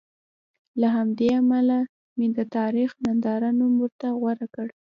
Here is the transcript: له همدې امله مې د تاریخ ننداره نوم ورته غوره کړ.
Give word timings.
له 0.81 0.87
همدې 0.95 1.27
امله 1.39 1.77
مې 2.17 2.27
د 2.37 2.39
تاریخ 2.57 2.89
ننداره 3.03 3.49
نوم 3.59 3.73
ورته 3.81 4.07
غوره 4.19 4.47
کړ. 4.53 4.67